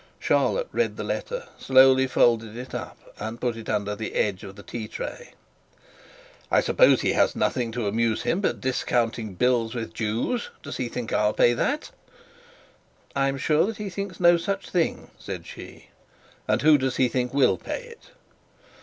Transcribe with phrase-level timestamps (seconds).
[0.17, 4.55] Charlotte read the letter, slowly folded it up, and put it under the edge of
[4.55, 5.35] the tea tray.
[6.49, 10.49] 'I suppose he has nothing to amuse him but discounting bills with Jews.
[10.63, 11.91] Does he think I'll pay that?'
[13.15, 15.89] 'I am sure he thinks no such thing,' said she.
[16.47, 18.09] 'And who does he think will pay it?'